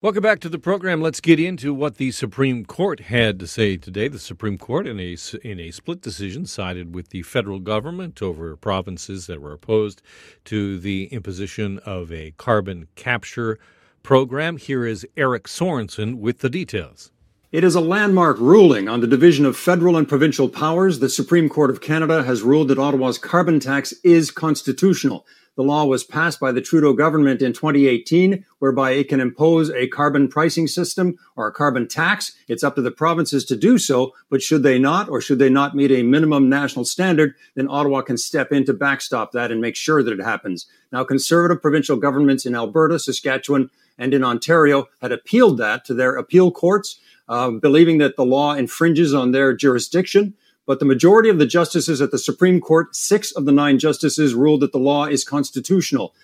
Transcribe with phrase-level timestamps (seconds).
[0.00, 1.02] Welcome back to the program.
[1.02, 4.06] Let's get into what the Supreme Court had to say today.
[4.06, 8.54] The Supreme Court, in a in a split decision, sided with the federal government over
[8.54, 10.00] provinces that were opposed
[10.44, 13.58] to the imposition of a carbon capture
[14.04, 14.56] program.
[14.56, 17.10] Here is Eric Sorensen with the details.
[17.50, 21.00] It is a landmark ruling on the division of federal and provincial powers.
[21.00, 25.26] The Supreme Court of Canada has ruled that Ottawa's carbon tax is constitutional.
[25.58, 29.88] The law was passed by the Trudeau government in 2018, whereby it can impose a
[29.88, 32.30] carbon pricing system or a carbon tax.
[32.46, 35.50] It's up to the provinces to do so, but should they not, or should they
[35.50, 39.60] not meet a minimum national standard, then Ottawa can step in to backstop that and
[39.60, 40.68] make sure that it happens.
[40.92, 43.68] Now, conservative provincial governments in Alberta, Saskatchewan,
[43.98, 48.54] and in Ontario had appealed that to their appeal courts, uh, believing that the law
[48.54, 50.34] infringes on their jurisdiction.
[50.68, 54.34] But the majority of the justices at the Supreme Court, six of the nine justices,
[54.34, 56.14] ruled that the law is constitutional.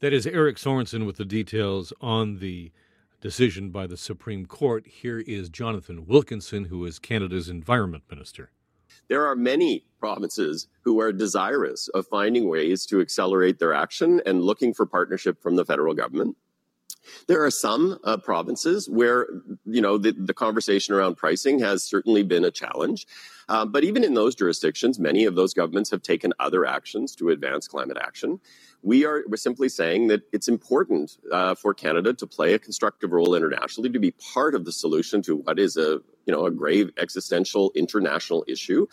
[0.00, 2.70] That is Eric Sorensen with the details on the
[3.22, 4.86] decision by the Supreme Court.
[4.86, 8.50] Here is Jonathan Wilkinson, who is Canada's Environment Minister.
[9.08, 14.42] There are many provinces who are desirous of finding ways to accelerate their action and
[14.42, 16.36] looking for partnership from the federal government.
[17.26, 19.26] There are some uh, provinces where,
[19.64, 23.06] you know, the, the, conversation around pricing has certainly been a challenge.
[23.48, 27.30] Uh, but even in those jurisdictions, many of those governments have taken other actions to
[27.30, 28.40] advance climate action.
[28.82, 33.12] We are we're simply saying that it's important uh, for Canada to play a constructive
[33.12, 36.50] role internationally, to be part of the solution to what is a you know a
[36.50, 38.86] grave existential international issue.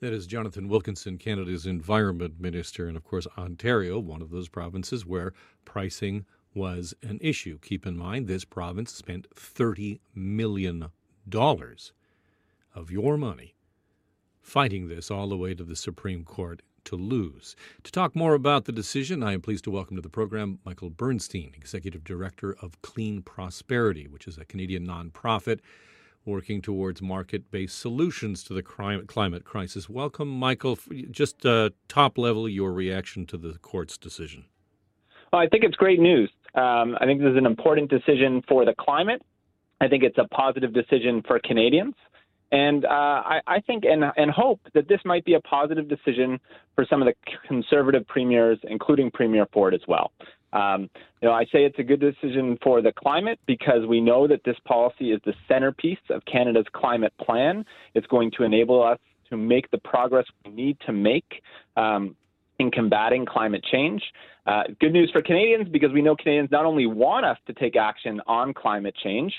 [0.00, 5.04] That is Jonathan Wilkinson, Canada's Environment Minister, and of course Ontario, one of those provinces
[5.04, 5.34] where
[5.66, 7.58] pricing was an issue.
[7.60, 10.90] Keep in mind, this province spent $30 million
[12.74, 13.54] of your money
[14.42, 17.54] fighting this all the way to the Supreme Court to lose.
[17.84, 20.90] To talk more about the decision, I am pleased to welcome to the program Michael
[20.90, 25.60] Bernstein, Executive Director of Clean Prosperity, which is a Canadian nonprofit
[26.24, 29.88] working towards market based solutions to the climate crisis.
[29.88, 30.78] Welcome, Michael.
[31.10, 34.44] Just uh, top level, your reaction to the court's decision.
[35.32, 36.30] I think it's great news.
[36.54, 39.22] Um, I think this is an important decision for the climate.
[39.80, 41.94] I think it's a positive decision for Canadians.
[42.52, 46.40] And uh, I, I, think and, and hope that this might be a positive decision
[46.74, 47.14] for some of the
[47.46, 50.10] conservative premiers, including Premier Ford as well.
[50.52, 50.90] Um,
[51.22, 54.42] you know, I say it's a good decision for the climate because we know that
[54.44, 57.64] this policy is the centerpiece of Canada's climate plan.
[57.94, 61.42] It's going to enable us to make the progress we need to make
[61.76, 62.16] um,
[62.60, 64.02] in combating climate change.
[64.46, 67.74] Uh, good news for Canadians because we know Canadians not only want us to take
[67.74, 69.32] action on climate change,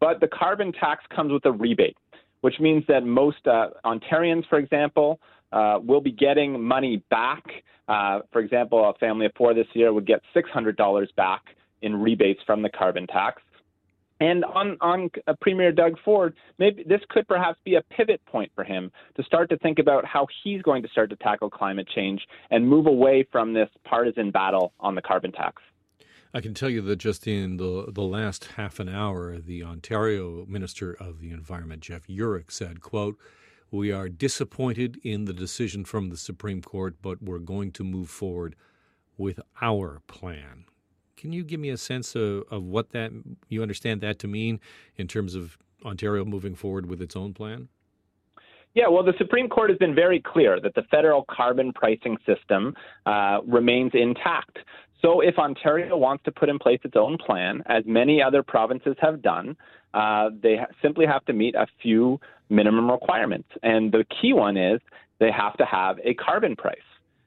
[0.00, 1.96] but the carbon tax comes with a rebate,
[2.40, 5.20] which means that most uh, Ontarians, for example,
[5.52, 7.42] uh, will be getting money back.
[7.88, 11.42] Uh, for example, a family of four this year would get $600 back
[11.82, 13.42] in rebates from the carbon tax.
[14.20, 18.50] And on on uh, Premier Doug Ford, maybe this could perhaps be a pivot point
[18.54, 21.88] for him to start to think about how he's going to start to tackle climate
[21.94, 22.20] change
[22.50, 25.62] and move away from this partisan battle on the carbon tax.
[26.34, 30.44] I can tell you that just in the the last half an hour, the Ontario
[30.46, 33.16] Minister of the Environment, Jeff Yurek, said, "quote."
[33.70, 38.08] We are disappointed in the decision from the Supreme Court, but we're going to move
[38.08, 38.56] forward
[39.18, 40.64] with our plan.
[41.18, 43.10] Can you give me a sense of, of what that
[43.48, 44.60] you understand that to mean
[44.96, 47.68] in terms of Ontario moving forward with its own plan?
[48.74, 52.74] Yeah, well, the Supreme Court has been very clear that the federal carbon pricing system
[53.06, 54.58] uh, remains intact.
[55.02, 58.94] So, if Ontario wants to put in place its own plan, as many other provinces
[59.00, 59.56] have done,
[59.94, 63.48] uh, they ha- simply have to meet a few minimum requirements.
[63.64, 64.80] And the key one is
[65.18, 66.78] they have to have a carbon price.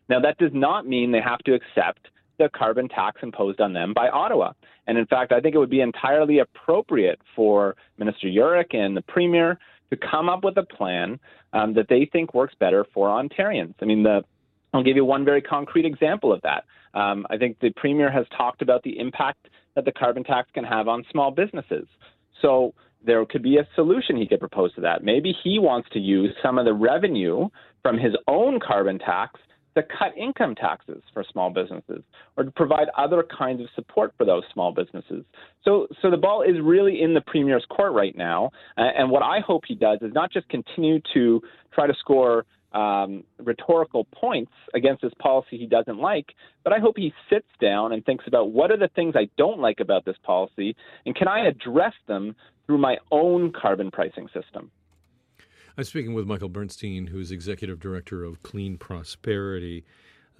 [0.08, 2.08] Now, that does not mean they have to accept
[2.42, 4.54] the carbon tax imposed on them by Ottawa.
[4.88, 9.04] And in fact, I think it would be entirely appropriate for Minister Yurek and the
[9.04, 9.60] Premier
[9.92, 11.20] to come up with a plan
[11.54, 13.76] um, that they think works better for Ontarians.
[13.82, 14.24] I mean, the,
[14.74, 16.64] I'll give you one very concrete example of that.
[17.00, 20.64] Um, I think the Premier has talked about the impact that the carbon tax can
[20.64, 21.88] have on small businesses.
[22.42, 22.74] So
[23.06, 25.04] there could be a solution he could propose to that.
[25.04, 27.50] Maybe he wants to use some of the revenue
[27.84, 29.40] from his own carbon tax
[29.76, 32.04] to cut income taxes for small businesses
[32.38, 35.24] or to provide other kinds of support for those small businesses.
[35.64, 38.52] So, so the ball is really in the premier's court right now.
[38.78, 41.42] and what I hope he does is not just continue to
[41.74, 46.28] try to score um, rhetorical points against this policy he doesn't like,
[46.64, 49.60] but I hope he sits down and thinks about what are the things I don't
[49.60, 50.76] like about this policy
[51.06, 52.36] and can I address them
[52.66, 54.72] through my own carbon pricing system.
[55.78, 59.86] I'm speaking with Michael Bernstein, who's executive director of Clean Prosperity.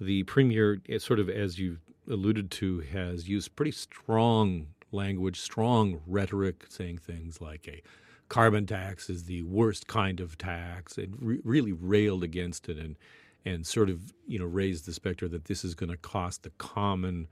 [0.00, 1.78] The premier, sort of as you
[2.10, 7.82] alluded to, has used pretty strong language, strong rhetoric, saying things like a
[8.28, 12.96] carbon tax is the worst kind of tax, and re- really railed against it and
[13.44, 16.50] and sort of you know raised the specter that this is going to cost the
[16.58, 17.26] common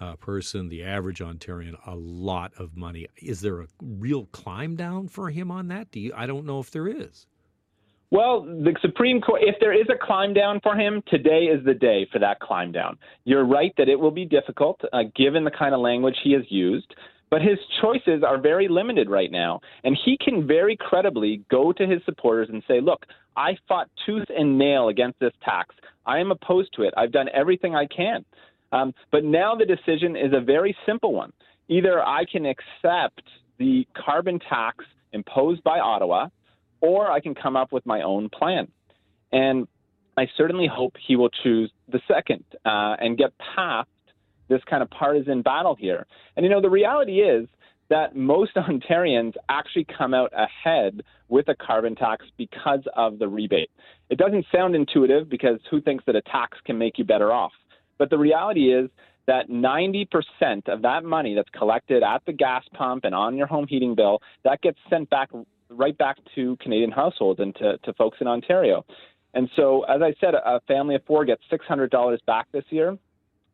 [0.00, 3.06] uh, person, the average Ontarian, a lot of money.
[3.16, 5.90] Is there a real climb down for him on that?
[5.90, 6.12] Do you?
[6.14, 7.26] I don't know if there is.
[8.10, 11.74] Well, the Supreme Court, if there is a climb down for him, today is the
[11.74, 12.96] day for that climb down.
[13.24, 16.44] You're right that it will be difficult uh, given the kind of language he has
[16.48, 16.94] used,
[17.30, 19.60] but his choices are very limited right now.
[19.84, 23.04] And he can very credibly go to his supporters and say, look,
[23.36, 25.74] I fought tooth and nail against this tax.
[26.06, 26.94] I am opposed to it.
[26.96, 28.24] I've done everything I can.
[28.72, 31.32] Um, but now the decision is a very simple one.
[31.68, 33.22] Either I can accept
[33.58, 36.28] the carbon tax imposed by Ottawa
[36.80, 38.68] or I can come up with my own plan.
[39.32, 39.66] And
[40.16, 43.88] I certainly hope he will choose the second uh, and get past
[44.48, 46.06] this kind of partisan battle here.
[46.36, 47.48] And you know, the reality is
[47.90, 53.70] that most Ontarians actually come out ahead with a carbon tax because of the rebate.
[54.10, 57.52] It doesn't sound intuitive because who thinks that a tax can make you better off?
[57.98, 58.90] But the reality is
[59.26, 60.06] that 90%
[60.68, 64.20] of that money that's collected at the gas pump and on your home heating bill,
[64.44, 65.28] that gets sent back
[65.70, 68.84] right back to Canadian households and to, to folks in Ontario.
[69.34, 72.96] And so, as I said, a family of four gets $600 back this year.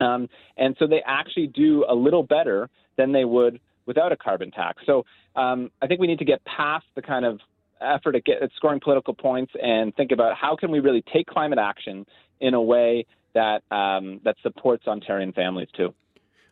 [0.01, 4.51] Um, and so they actually do a little better than they would without a carbon
[4.51, 4.83] tax.
[4.87, 5.05] So
[5.37, 7.41] um, I think we need to get past the kind of
[7.81, 11.27] effort at, get, at scoring political points and think about how can we really take
[11.27, 12.07] climate action
[12.41, 15.93] in a way that um, that supports Ontarian families too.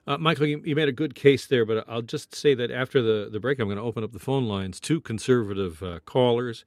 [0.06, 3.00] Uh, Michael, you, you, made a good case there, but I'll just say that after
[3.00, 6.64] the, the break, I'm going to open up the phone lines to conservative uh, callers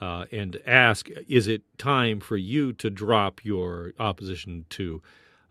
[0.00, 5.02] uh, and ask Is it time for you to drop your opposition to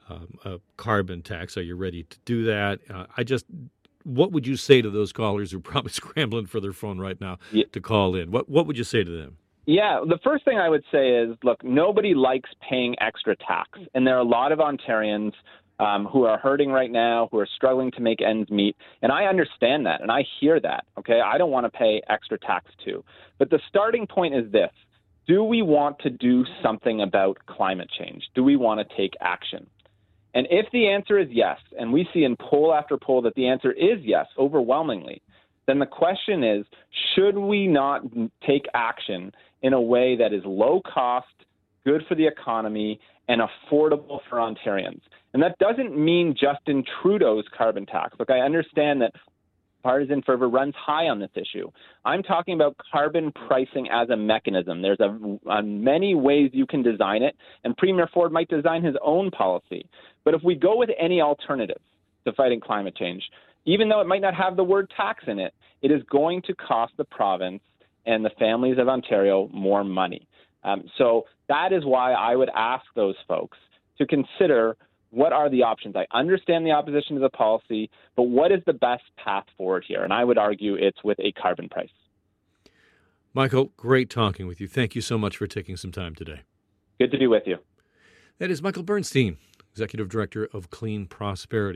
[0.10, 1.58] um, a carbon tax?
[1.58, 2.80] Are you ready to do that?
[2.90, 3.46] Uh, I just,
[4.04, 7.20] what would you say to those callers who are probably scrambling for their phone right
[7.20, 7.66] now yeah.
[7.74, 8.32] to call in?
[8.32, 9.38] What, what would you say to them?
[9.66, 13.80] Yeah, the first thing I would say is look, nobody likes paying extra tax.
[13.94, 15.34] And there are a lot of Ontarians
[15.80, 18.76] um, who are hurting right now, who are struggling to make ends meet.
[19.02, 20.86] And I understand that and I hear that.
[20.98, 21.22] Okay.
[21.22, 23.04] I don't want to pay extra tax too.
[23.38, 24.72] But the starting point is this
[25.28, 28.24] Do we want to do something about climate change?
[28.36, 29.68] Do we want to take action?
[30.34, 33.48] And if the answer is yes, and we see in poll after poll that the
[33.48, 35.22] answer is yes, overwhelmingly,
[35.66, 36.66] then the question is
[37.16, 38.02] should we not
[38.46, 39.32] take action
[39.62, 41.28] in a way that is low cost,
[41.86, 45.02] good for the economy, and affordable for Ontarians?
[45.34, 48.16] And that doesn't mean Justin Trudeau's carbon tax.
[48.20, 49.12] Look, I understand that
[49.84, 51.70] partisan fervor runs high on this issue.
[52.06, 54.82] I'm talking about carbon pricing as a mechanism.
[54.82, 58.96] There's a, a, many ways you can design it, and Premier Ford might design his
[59.04, 59.88] own policy.
[60.24, 61.78] But if we go with any alternative
[62.26, 63.22] to fighting climate change,
[63.66, 66.56] even though it might not have the word tax in it, it is going to
[66.56, 67.62] cost the province
[68.08, 70.28] and the families of Ontario more money.
[70.64, 73.58] Um, so that is why I would ask those folks
[73.98, 74.78] to consider
[75.12, 75.96] what are the options.
[75.96, 80.04] I understand the opposition to the policy, but what is the best path forward here?
[80.04, 81.90] And I would argue it's with a carbon price.
[83.34, 84.68] Michael, great talking with you.
[84.68, 86.42] Thank you so much for taking some time today.
[87.00, 87.58] Good to be with you.
[88.40, 89.38] That is Michael Bernstein,
[89.72, 91.74] Executive Director of Clean Prosperity.